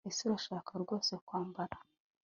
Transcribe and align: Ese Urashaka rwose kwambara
Ese 0.09 0.21
Urashaka 0.25 0.71
rwose 0.83 1.11
kwambara 1.25 1.75